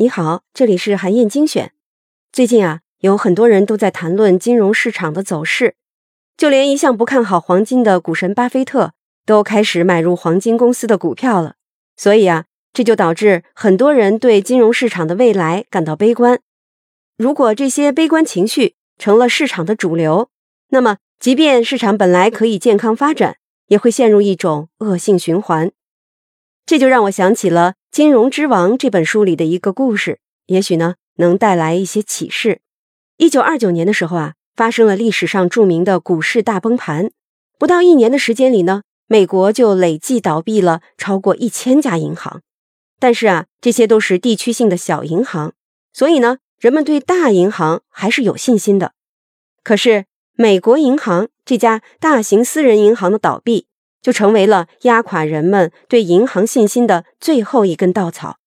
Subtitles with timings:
[0.00, 1.72] 你好，这里是韩燕精选。
[2.32, 5.74] 最近啊，有很多人都在谈论金融市场的走势，
[6.36, 8.92] 就连一向不看好黄金的股神巴菲特
[9.26, 11.56] 都开始买入黄金公司的股票了。
[11.96, 16.38] 所以啊，这就导致很多人对金融市场的未来感到悲观。
[17.16, 20.30] 如果这些悲观情绪成了市场的主流，
[20.68, 25.72] 那么即便市场本来可以健康发展，也会陷入一种恶性循环。
[26.68, 30.18] 这就让我想起了《金融之王》这本书里的一个故事，
[30.48, 32.60] 也许呢能带来一些启示。
[33.16, 37.10] 一九二九年的时候啊，发生了历史上著名的股市大崩盘，
[37.58, 42.42] 不到一年的时间里呢，美国就累计倒闭了超过一千家银行。
[43.00, 45.54] 但是啊，这些都是地区性的小银行，
[45.94, 48.92] 所以呢，人们对大银行还是有信心的。
[49.64, 53.67] 可是，美国银行这家大型私人银行的倒闭。
[54.00, 58.38] 就成为了压垮人们对银行信心的最后一根稻草。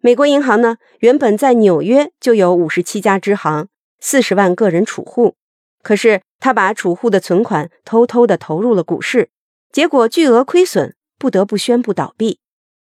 [0.00, 5.34] 美国银行呢，原本在纽约就有五十七家支行，四十万个人储户。
[5.82, 9.30] 可是他把储户的存款偷偷的投入了股市，
[9.72, 12.38] 结果巨额亏损，不得不宣布倒闭。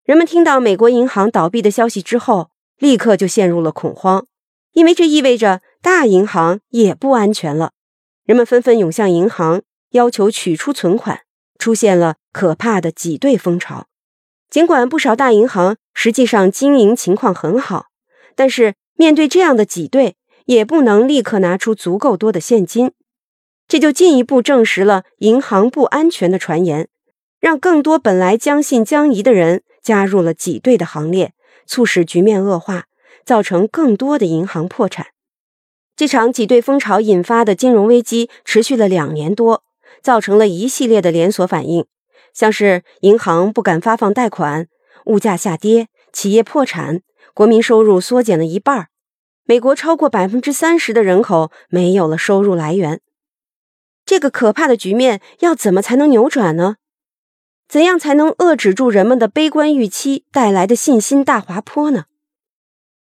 [0.03, 4.25] 人们听到美国银行倒闭的消息之后，立刻就陷入了恐慌，
[4.73, 7.71] 因为这意味着大银行也不安全了。
[8.23, 11.21] 人们纷纷涌向银行，要求取出存款。
[11.65, 13.87] 出现了可怕的挤兑风潮。
[14.51, 17.87] 尽管不少大银行实际上经营情况很好，
[18.35, 22.91] 但是面对这样的挤兑，也不能立刻拿出足够多的现金。
[23.67, 26.87] 这就进一步证实了银行不安全的传言，
[27.39, 31.33] 让更多本来将信将疑的人加入了挤兑的行列，
[31.65, 32.85] 促使局面恶化，
[33.25, 35.07] 造成更多的银行破产。
[35.95, 39.64] 这场挤兑风潮引发的金融危机持续了两年多。
[40.05, 41.87] 造成了一系列的连锁反应，
[42.31, 44.67] 像是银行不敢发放贷款、
[45.05, 47.01] 物价下跌、企业破产、
[47.33, 48.89] 国民收入缩减了一半。
[49.45, 53.01] 美国超过百分之三十的人口没有了收入来源。
[54.05, 56.75] 这个可怕的局面要怎么才能扭转呢？
[57.67, 62.05] 怎样才能遏制住人们的悲观预期带来的信心大滑坡呢？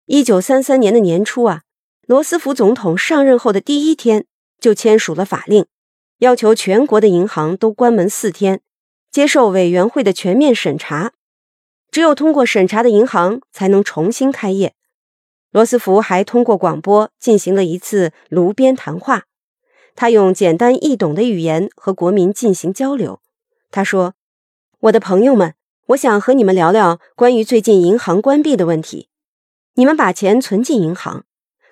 [0.07, 1.65] 一九三三年的年初啊，
[2.07, 4.25] 罗斯福总统上任后的第一天
[4.59, 5.67] 就签署了法令。
[6.19, 8.61] 要求全国的银行都关门四天，
[9.11, 11.13] 接受委员会的全面审查。
[11.91, 14.75] 只有通过审查的银行才能重新开业。
[15.51, 19.25] 罗斯福还通过广播进行了一次炉边谈话，
[19.95, 23.21] 他用简单易懂的语言和国民进行交流。
[23.71, 24.15] 他说
[24.81, 25.55] ：“我的朋友们，
[25.89, 29.09] 我想和你们聊聊关于最近银行关闭的问题。
[29.75, 31.25] 你们把钱存进银行，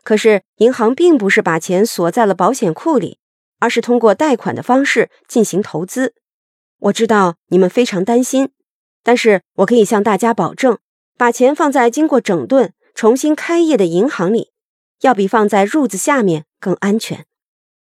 [0.04, 3.18] 可是银行并不是把钱锁在了保险库里。”
[3.62, 6.14] 而是通过贷款的方式进行投资。
[6.80, 8.48] 我知道你们非常担心，
[9.04, 10.78] 但是我可以向大家保证，
[11.16, 14.50] 把钱放在经过整顿、重新开业的银行里，
[15.02, 17.24] 要比放在褥子下面更安全。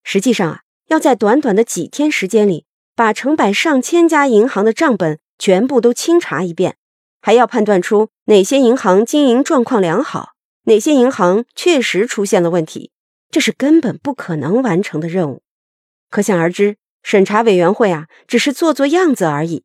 [0.05, 6.77] 实际上啊，要在短短的几天时间里，把成百上千家银行的账本全部都清查一遍，
[7.19, 10.29] 还要判断出哪些银行经营状况良好，
[10.63, 12.91] 哪些银行确实出现了问题，
[13.29, 15.41] 这是根本不可能完成的任务。
[16.09, 19.63] 可想而知，审查委员会啊，只是做做样子而已。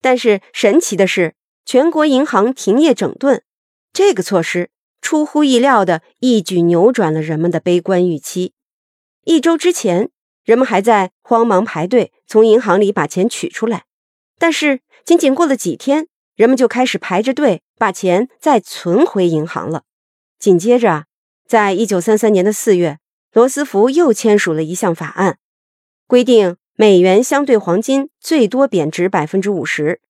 [0.00, 1.34] 但是神奇的是，
[1.64, 3.42] 全国银行停业整顿
[3.92, 8.54] 这个措施，出乎意料的一举扭转了人们的悲观预期。
[9.24, 10.10] 一周之前，
[10.44, 13.84] 人们还在慌忙排队从银行里把钱取出来，
[14.38, 19.82] 但是仅仅过了几天，人们就开始排着队把钱再存回银行了。
[20.38, 21.04] 紧接着啊，
[21.46, 22.98] 在一九三三年的四月。
[23.32, 25.38] 罗斯福又签署了一项法案，
[26.08, 30.00] 规定美元相对黄金最多贬值百分之五十，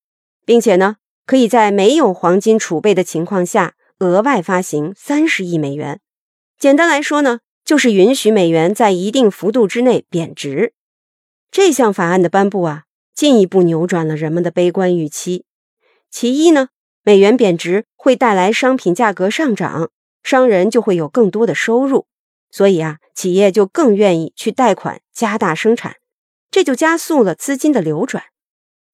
[0.47, 6.01] 并且呢，可以在没有黄金储备的情况下额外发行三十亿美元。
[6.59, 10.73] 简单来说呢，就是允许美元在一定幅度之内贬值。
[11.51, 15.45] 这项法案的颁布啊，进一步扭转了人们的悲观预期。
[16.11, 16.69] 其一呢，
[17.03, 19.91] 美元贬值会带来商品价格上涨，
[20.23, 22.07] 商人就会有更多的收入。
[22.53, 25.97] 所以啊，企业就更愿意去贷款加大生产，
[26.51, 28.25] 这就加速了资金的流转。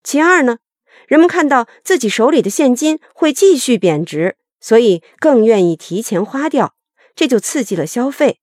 [0.03, 0.59] 其二呢，
[1.07, 6.75] 人们看到自己手里的现金会继续贬值，所以更愿意提前花掉，
[7.15, 8.41] 这就刺激了消费。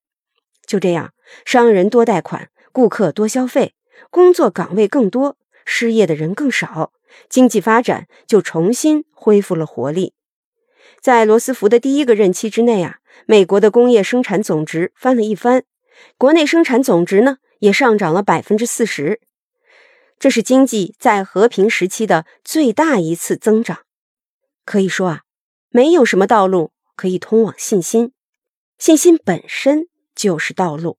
[0.65, 1.12] 就这样，
[1.44, 3.75] 商人多贷款，顾客多消费，
[4.09, 6.94] 工作岗位更多，失业的人更少，
[7.27, 10.13] 经济发展就重新恢复了活力。
[11.01, 15.65] 在罗斯福的第一个任期之内啊，美国的工业生产总值翻了一番，
[16.18, 19.22] 国内生产总值呢也上涨了百分之四十，
[20.19, 23.80] 这是经济在和平时期的最大一次增长。
[24.66, 25.22] 可以说啊，
[25.69, 28.13] 没有什么道路可以通往信心，
[28.78, 30.98] 信心本身就是道路。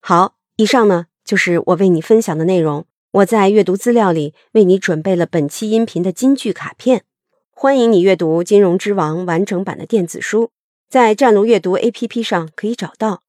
[0.00, 2.86] 好，以上呢就是我为你分享的内容。
[3.12, 7.04] 我在阅读资料里为你准备了本期音频的金句卡片，
[7.50, 10.52] 欢迎你阅读《金融之王》完整版的电子书，
[10.88, 13.22] 在战卢阅读 APP 上可以找到。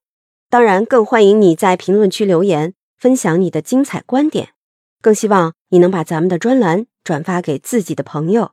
[0.51, 4.49] 当然，更欢迎你在评论区留言，分享你的精彩观点。
[5.01, 8.51] 更希望你能把咱们的专栏转发给自己的朋友。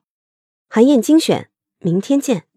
[0.70, 1.50] 韩燕精选，
[1.80, 2.47] 明天见。